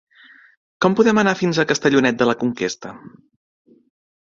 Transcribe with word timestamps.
Com 0.85 0.95
podem 0.99 1.21
anar 1.23 1.33
fins 1.41 1.59
a 1.59 1.67
Castellonet 1.73 2.19
de 2.23 2.29
la 2.31 2.37
Conquesta? 2.41 2.97